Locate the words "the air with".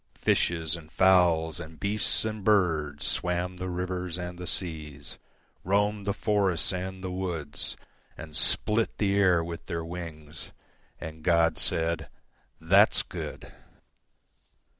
8.97-9.67